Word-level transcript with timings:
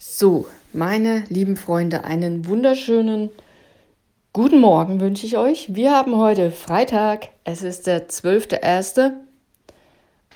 So, 0.00 0.46
meine 0.72 1.24
lieben 1.28 1.56
Freunde, 1.56 2.04
einen 2.04 2.46
wunderschönen 2.46 3.30
guten 4.32 4.60
Morgen 4.60 5.00
wünsche 5.00 5.26
ich 5.26 5.36
euch. 5.36 5.74
Wir 5.74 5.90
haben 5.90 6.16
heute 6.16 6.52
Freitag, 6.52 7.30
es 7.42 7.64
ist 7.64 7.88
der 7.88 8.08
12.01. 8.08 9.14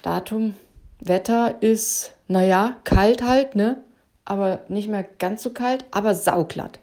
Datum, 0.03 0.55
Wetter 0.99 1.63
ist, 1.63 2.13
naja, 2.27 2.77
kalt 2.83 3.23
halt, 3.23 3.55
ne? 3.55 3.85
Aber 4.25 4.63
nicht 4.67 4.89
mehr 4.89 5.05
ganz 5.05 5.45
so 5.45 5.51
kalt, 5.51 5.85
aber 5.93 6.17
sauglatt. 6.17 6.81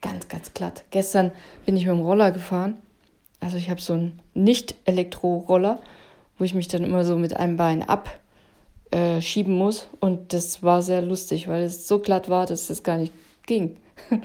Ganz, 0.00 0.28
ganz 0.28 0.54
glatt. 0.54 0.84
Gestern 0.90 1.32
bin 1.66 1.76
ich 1.76 1.84
mit 1.84 1.94
dem 1.94 2.00
Roller 2.00 2.32
gefahren. 2.32 2.78
Also 3.40 3.58
ich 3.58 3.68
habe 3.68 3.82
so 3.82 3.92
einen 3.92 4.20
Nicht-Elektro-Roller, 4.32 5.82
wo 6.38 6.44
ich 6.44 6.54
mich 6.54 6.68
dann 6.68 6.82
immer 6.82 7.04
so 7.04 7.18
mit 7.18 7.36
einem 7.36 7.58
Bein 7.58 7.86
ab 7.86 8.21
äh, 8.92 9.20
schieben 9.20 9.54
muss. 9.54 9.88
Und 10.00 10.32
das 10.32 10.62
war 10.62 10.82
sehr 10.82 11.02
lustig, 11.02 11.48
weil 11.48 11.64
es 11.64 11.88
so 11.88 11.98
glatt 11.98 12.28
war, 12.28 12.46
dass 12.46 12.68
das 12.68 12.82
gar 12.82 12.98
nicht 12.98 13.12
ging. 13.46 13.76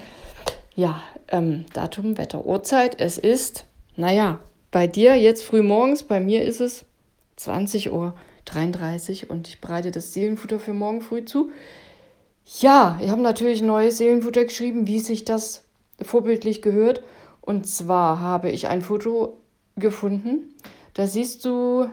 ja, 0.74 1.02
ähm, 1.28 1.66
Datum, 1.72 2.18
Wetter, 2.18 2.46
Uhrzeit. 2.46 3.00
Es 3.00 3.18
ist, 3.18 3.64
naja, 3.96 4.40
bei 4.70 4.86
dir 4.86 5.16
jetzt 5.16 5.42
früh 5.42 5.62
morgens, 5.62 6.02
bei 6.02 6.20
mir 6.20 6.44
ist 6.44 6.60
es 6.60 6.84
20 7.36 7.92
Uhr 7.92 8.14
33 8.44 9.30
und 9.30 9.48
ich 9.48 9.60
bereite 9.60 9.90
das 9.90 10.12
Seelenfutter 10.12 10.60
für 10.60 10.74
morgen 10.74 11.00
früh 11.00 11.24
zu. 11.24 11.50
Ja, 12.60 12.98
ich 13.02 13.10
habe 13.10 13.20
natürlich 13.20 13.62
neues 13.62 13.98
Seelenfutter 13.98 14.44
geschrieben, 14.44 14.86
wie 14.86 15.00
sich 15.00 15.24
das 15.24 15.64
vorbildlich 16.00 16.62
gehört. 16.62 17.02
Und 17.40 17.66
zwar 17.66 18.20
habe 18.20 18.50
ich 18.50 18.68
ein 18.68 18.82
Foto 18.82 19.38
gefunden. 19.76 20.54
Da 20.94 21.06
siehst 21.06 21.44
du 21.44 21.88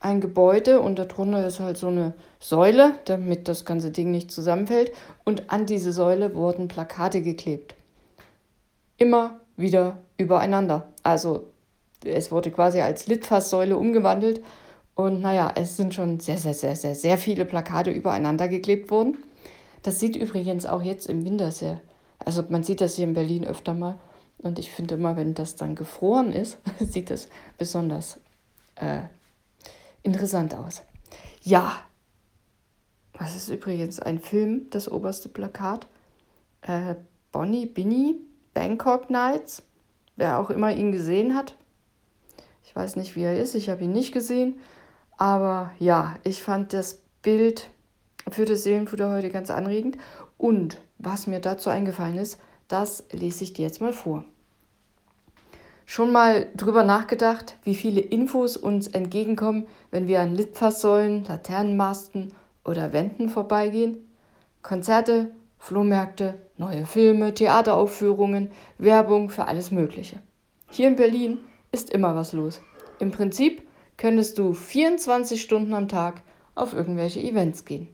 ein 0.00 0.22
Gebäude 0.22 0.80
und 0.80 0.98
darunter 0.98 1.46
ist 1.46 1.60
halt 1.60 1.76
so 1.76 1.88
eine 1.88 2.14
Säule, 2.40 2.94
damit 3.04 3.48
das 3.48 3.66
ganze 3.66 3.90
Ding 3.90 4.10
nicht 4.10 4.30
zusammenfällt. 4.30 4.92
Und 5.24 5.52
an 5.52 5.66
diese 5.66 5.92
Säule 5.92 6.34
wurden 6.34 6.68
Plakate 6.68 7.20
geklebt. 7.20 7.74
Immer 8.96 9.40
wieder 9.56 9.98
übereinander. 10.16 10.88
Also 11.02 11.50
es 12.04 12.32
wurde 12.32 12.50
quasi 12.50 12.80
als 12.80 13.06
Litfaßsäule 13.06 13.76
umgewandelt. 13.76 14.42
Und 14.94 15.20
naja, 15.20 15.52
es 15.54 15.76
sind 15.76 15.94
schon 15.94 16.18
sehr, 16.18 16.38
sehr, 16.38 16.54
sehr, 16.54 16.76
sehr, 16.76 16.94
sehr 16.94 17.18
viele 17.18 17.44
Plakate 17.44 17.90
übereinander 17.90 18.48
geklebt 18.48 18.90
worden. 18.90 19.18
Das 19.82 20.00
sieht 20.00 20.16
übrigens 20.16 20.64
auch 20.64 20.82
jetzt 20.82 21.08
im 21.08 21.24
Winter 21.26 21.50
sehr. 21.52 21.80
Also 22.18 22.42
man 22.48 22.62
sieht 22.62 22.80
das 22.80 22.96
hier 22.96 23.04
in 23.04 23.14
Berlin 23.14 23.46
öfter 23.46 23.74
mal. 23.74 23.98
Und 24.38 24.58
ich 24.58 24.70
finde 24.70 24.94
immer, 24.94 25.16
wenn 25.16 25.34
das 25.34 25.56
dann 25.56 25.74
gefroren 25.74 26.32
ist, 26.32 26.58
sieht 26.80 27.10
das 27.10 27.28
besonders 27.58 28.18
äh, 28.76 29.02
interessant 30.02 30.54
aus. 30.54 30.82
Ja, 31.42 31.78
das 33.18 33.36
ist 33.36 33.48
übrigens 33.48 34.00
ein 34.00 34.18
Film, 34.18 34.68
das 34.70 34.90
oberste 34.90 35.28
Plakat. 35.28 35.86
Äh, 36.62 36.94
Bonnie 37.32 37.66
Binny, 37.66 38.16
Bangkok 38.54 39.10
Nights. 39.10 39.62
Wer 40.16 40.38
auch 40.38 40.50
immer 40.50 40.72
ihn 40.72 40.92
gesehen 40.92 41.34
hat. 41.34 41.56
Ich 42.64 42.74
weiß 42.74 42.96
nicht, 42.96 43.16
wie 43.16 43.22
er 43.22 43.38
ist, 43.38 43.54
ich 43.54 43.68
habe 43.68 43.84
ihn 43.84 43.92
nicht 43.92 44.12
gesehen. 44.12 44.60
Aber 45.16 45.72
ja, 45.78 46.16
ich 46.24 46.42
fand 46.42 46.72
das 46.72 47.02
Bild 47.22 47.68
für 48.30 48.44
das 48.44 48.62
Seelenfutter 48.62 49.10
heute 49.12 49.30
ganz 49.30 49.50
anregend. 49.50 49.98
Und 50.38 50.78
was 50.98 51.26
mir 51.26 51.40
dazu 51.40 51.68
eingefallen 51.68 52.16
ist, 52.16 52.38
das 52.68 53.04
lese 53.12 53.44
ich 53.44 53.52
dir 53.52 53.66
jetzt 53.66 53.80
mal 53.80 53.92
vor. 53.92 54.24
Schon 55.92 56.12
mal 56.12 56.46
drüber 56.54 56.84
nachgedacht, 56.84 57.56
wie 57.64 57.74
viele 57.74 58.00
Infos 58.00 58.56
uns 58.56 58.86
entgegenkommen, 58.86 59.66
wenn 59.90 60.06
wir 60.06 60.20
an 60.20 60.36
Litfaßsäulen, 60.36 61.24
Laternenmasten 61.24 62.32
oder 62.64 62.92
Wänden 62.92 63.28
vorbeigehen? 63.28 64.08
Konzerte, 64.62 65.32
Flohmärkte, 65.58 66.38
neue 66.56 66.86
Filme, 66.86 67.34
Theateraufführungen, 67.34 68.52
Werbung 68.78 69.30
für 69.30 69.48
alles 69.48 69.72
Mögliche. 69.72 70.20
Hier 70.70 70.86
in 70.86 70.94
Berlin 70.94 71.38
ist 71.72 71.90
immer 71.90 72.14
was 72.14 72.34
los. 72.34 72.60
Im 73.00 73.10
Prinzip 73.10 73.66
könntest 73.96 74.38
du 74.38 74.52
24 74.52 75.42
Stunden 75.42 75.74
am 75.74 75.88
Tag 75.88 76.22
auf 76.54 76.72
irgendwelche 76.72 77.18
Events 77.18 77.64
gehen. 77.64 77.88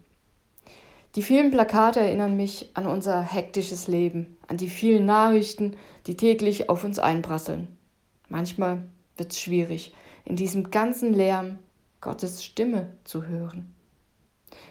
Die 1.14 1.22
vielen 1.22 1.50
Plakate 1.50 2.00
erinnern 2.00 2.36
mich 2.36 2.72
an 2.74 2.86
unser 2.86 3.22
hektisches 3.22 3.88
Leben, 3.88 4.36
an 4.48 4.58
die 4.58 4.68
vielen 4.68 5.06
Nachrichten, 5.06 5.76
die 6.06 6.14
täglich 6.14 6.68
auf 6.68 6.84
uns 6.84 6.98
einprasseln. 6.98 7.75
Manchmal 8.28 8.82
wird 9.16 9.32
es 9.32 9.40
schwierig, 9.40 9.94
in 10.24 10.36
diesem 10.36 10.70
ganzen 10.70 11.12
Lärm 11.12 11.58
Gottes 12.00 12.44
Stimme 12.44 12.92
zu 13.04 13.26
hören. 13.26 13.74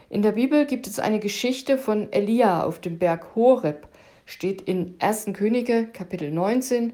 In 0.10 0.22
der 0.22 0.34
Bibel 0.34 0.66
gibt 0.66 0.88
es 0.88 1.00
eine 1.00 1.20
Geschichte 1.20 1.78
von 1.78 2.12
Elia 2.12 2.64
auf 2.64 2.80
dem 2.80 3.00
Berg 3.00 3.36
Horeb, 3.36 3.88
steht 4.26 4.62
in 4.62 4.96
1. 5.00 5.28
Könige 5.34 5.88
Kapitel 5.88 6.32
19 6.32 6.94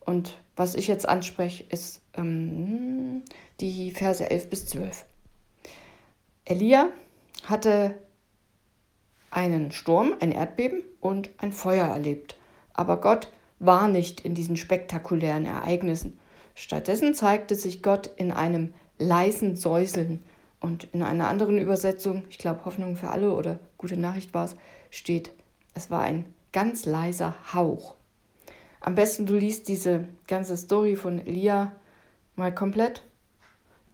und 0.00 0.38
was 0.56 0.74
ich 0.74 0.88
jetzt 0.88 1.08
anspreche, 1.08 1.64
ist 1.68 2.02
ähm, 2.14 3.22
die 3.60 3.92
Verse 3.92 4.28
11 4.28 4.50
bis 4.50 4.66
12. 4.66 5.06
Elia 6.44 6.88
hatte 7.44 7.98
einen 9.30 9.70
Sturm, 9.70 10.14
ein 10.20 10.32
Erdbeben 10.32 10.82
und 11.00 11.30
ein 11.38 11.52
Feuer 11.52 11.86
erlebt, 11.86 12.36
aber 12.72 13.00
Gott 13.00 13.30
war 13.58 13.88
nicht 13.88 14.20
in 14.20 14.34
diesen 14.34 14.56
spektakulären 14.56 15.46
Ereignissen. 15.46 16.18
Stattdessen 16.54 17.14
zeigte 17.14 17.54
sich 17.54 17.82
Gott 17.82 18.10
in 18.16 18.32
einem 18.32 18.74
leisen 18.98 19.56
Säuseln. 19.56 20.22
Und 20.60 20.88
in 20.92 21.02
einer 21.02 21.28
anderen 21.28 21.58
Übersetzung, 21.58 22.24
ich 22.30 22.38
glaube 22.38 22.64
Hoffnung 22.64 22.96
für 22.96 23.10
alle 23.10 23.32
oder 23.32 23.60
gute 23.76 23.96
Nachricht 23.96 24.34
war 24.34 24.46
es, 24.46 24.56
steht, 24.90 25.30
es 25.74 25.90
war 25.90 26.02
ein 26.02 26.24
ganz 26.52 26.84
leiser 26.84 27.36
Hauch. 27.54 27.94
Am 28.80 28.94
besten 28.94 29.26
du 29.26 29.34
liest 29.34 29.68
diese 29.68 30.08
ganze 30.26 30.56
Story 30.56 30.96
von 30.96 31.24
Elia 31.24 31.72
mal 32.34 32.52
komplett. 32.52 33.02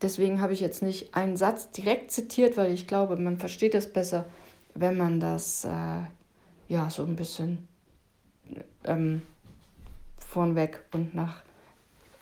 Deswegen 0.00 0.40
habe 0.40 0.52
ich 0.52 0.60
jetzt 0.60 0.82
nicht 0.82 1.14
einen 1.14 1.36
Satz 1.36 1.70
direkt 1.70 2.10
zitiert, 2.10 2.56
weil 2.56 2.72
ich 2.72 2.86
glaube, 2.86 3.16
man 3.16 3.38
versteht 3.38 3.74
es 3.74 3.92
besser, 3.92 4.26
wenn 4.74 4.96
man 4.96 5.20
das 5.20 5.64
äh, 5.64 6.02
ja 6.68 6.90
so 6.90 7.04
ein 7.04 7.16
bisschen 7.16 7.68
ähm, 8.84 9.22
vornweg 10.34 10.80
und 10.92 11.14
nach 11.14 11.42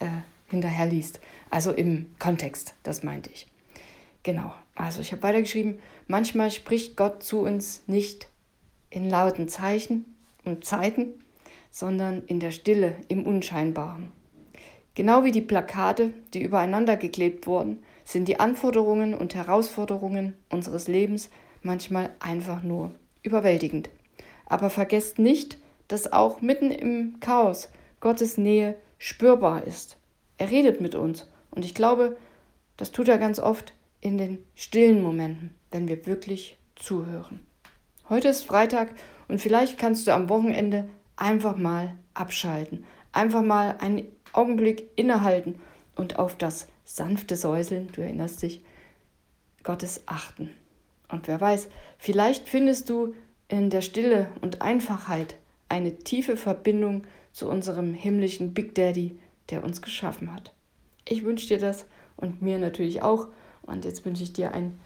äh, 0.01 0.07
hinterher 0.49 0.85
liest. 0.85 1.19
Also 1.49 1.73
im 1.73 2.15
Kontext, 2.19 2.75
das 2.83 3.03
meinte 3.03 3.31
ich. 3.31 3.47
Genau, 4.23 4.53
also 4.75 5.01
ich 5.01 5.13
habe 5.13 5.23
weitergeschrieben, 5.23 5.79
manchmal 6.07 6.51
spricht 6.51 6.97
Gott 6.97 7.23
zu 7.23 7.41
uns 7.41 7.83
nicht 7.87 8.29
in 8.91 9.09
lauten 9.09 9.49
Zeichen 9.49 10.15
und 10.45 10.67
Zeiten, 10.67 11.25
sondern 11.71 12.23
in 12.27 12.39
der 12.39 12.51
Stille, 12.51 12.97
im 13.09 13.25
Unscheinbaren. 13.27 14.13
Genau 14.95 15.25
wie 15.25 15.33
die 15.33 15.41
Plakate, 15.41 16.13
die 16.35 16.43
übereinander 16.43 16.99
geklebt 16.99 17.47
wurden, 17.47 17.83
sind 18.05 18.29
die 18.29 18.39
Anforderungen 18.39 19.15
und 19.15 19.35
Herausforderungen 19.35 20.37
unseres 20.51 20.87
Lebens 20.87 21.31
manchmal 21.63 22.11
einfach 22.21 22.63
nur 22.63 22.95
überwältigend. 23.23 23.89
Aber 24.45 24.69
vergesst 24.69 25.19
nicht, 25.19 25.57
dass 25.89 26.13
auch 26.13 26.43
mitten 26.43 26.71
im 26.71 27.21
Chaos 27.21 27.71
Gottes 28.03 28.37
Nähe 28.37 28.75
spürbar 28.99 29.65
ist. 29.65 29.97
Er 30.37 30.51
redet 30.51 30.81
mit 30.81 30.97
uns 30.97 31.29
und 31.53 31.65
ich 31.65 31.73
glaube, 31.73 32.17
das 32.77 32.91
tut 32.91 33.09
er 33.09 33.17
ganz 33.17 33.39
oft 33.39 33.75
in 34.01 34.19
den 34.19 34.45
stillen 34.57 35.01
Momenten, 35.01 35.55
wenn 35.71 35.87
wir 35.87 36.05
wirklich 36.05 36.59
zuhören. 36.75 37.39
Heute 38.09 38.27
ist 38.27 38.45
Freitag 38.45 38.91
und 39.29 39.41
vielleicht 39.41 39.79
kannst 39.79 40.09
du 40.09 40.13
am 40.13 40.29
Wochenende 40.29 40.89
einfach 41.15 41.57
mal 41.57 41.95
abschalten, 42.13 42.85
einfach 43.13 43.43
mal 43.43 43.77
einen 43.79 44.09
Augenblick 44.33 44.89
innehalten 44.97 45.61
und 45.95 46.19
auf 46.19 46.37
das 46.37 46.67
sanfte 46.85 47.37
Säuseln, 47.37 47.93
du 47.93 48.01
erinnerst 48.01 48.43
dich, 48.43 48.65
Gottes 49.63 50.03
achten. 50.07 50.51
Und 51.09 51.29
wer 51.29 51.41
weiß, 51.41 51.69
vielleicht 51.99 52.49
findest 52.49 52.91
du 52.91 53.15
in 53.47 53.71
der 53.71 53.81
Stille 53.81 54.29
und 54.41 54.61
Einfachheit 54.61 55.37
eine 55.69 55.99
tiefe 55.99 56.37
Verbindung 56.37 57.05
zu 57.33 57.49
unserem 57.49 57.95
himmlischen 57.95 58.55
Big 58.55 58.75
Daddy, 58.75 59.19
der 59.51 59.65
uns 59.65 59.83
geschaffen 59.83 60.33
hat. 60.33 60.53
Ich 61.07 61.25
wünsche 61.25 61.49
dir 61.49 61.59
das 61.59 61.87
und 62.17 62.43
mir 62.43 62.59
natürlich 62.59 63.03
auch. 63.03 63.29
Und 63.63 63.85
jetzt 63.85 64.05
wünsche 64.05 64.23
ich 64.23 64.33
dir 64.33 64.53
ein 64.53 64.79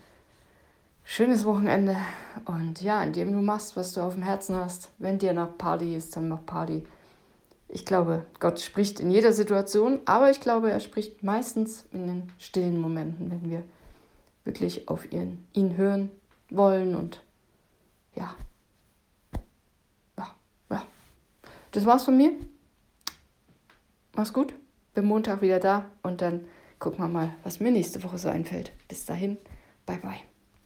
schönes 1.05 1.45
Wochenende 1.45 1.97
und 2.45 2.83
ja, 2.83 3.03
in 3.03 3.13
dem 3.13 3.33
du 3.33 3.39
machst, 3.39 3.77
was 3.77 3.93
du 3.93 4.01
auf 4.01 4.15
dem 4.15 4.23
Herzen 4.23 4.57
hast. 4.57 4.91
Wenn 4.99 5.19
dir 5.19 5.33
nach 5.33 5.57
Party 5.57 5.95
ist, 5.95 6.17
dann 6.17 6.29
mach 6.29 6.45
Party. 6.45 6.85
Ich 7.69 7.85
glaube, 7.85 8.27
Gott 8.39 8.61
spricht 8.61 9.01
in 9.01 9.11
jeder 9.11 9.33
Situation, 9.33 10.01
aber 10.05 10.31
ich 10.31 10.41
glaube, 10.41 10.71
er 10.71 10.81
spricht 10.81 11.23
meistens 11.23 11.85
in 11.93 12.07
den 12.07 12.33
stillen 12.39 12.81
Momenten, 12.81 13.31
wenn 13.31 13.51
wir 13.51 13.63
wirklich 14.45 14.89
auf 14.89 15.11
ihn, 15.13 15.47
ihn 15.53 15.77
hören 15.77 16.11
wollen 16.51 16.95
und 16.95 17.21
ja, 18.15 18.35
Das 21.77 21.85
war's 21.85 22.05
von 22.05 22.17
mir. 22.17 22.33
Mach's 24.15 24.33
gut. 24.33 24.55
Bin 24.95 25.05
Montag 25.05 25.43
wieder 25.43 25.61
da 25.61 25.85
und 26.03 26.23
dann 26.23 26.47
gucken 26.79 27.01
wir 27.01 27.09
mal, 27.09 27.35
was 27.43 27.61
mir 27.61 27.71
nächste 27.71 28.03
Woche 28.03 28.17
so 28.17 28.31
einfällt. 28.31 28.73
Bis 28.89 29.05
dahin, 29.05 29.37
bye 29.85 29.99
bye. 29.99 30.21